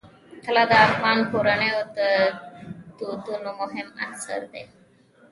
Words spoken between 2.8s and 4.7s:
دودونو مهم عنصر دی.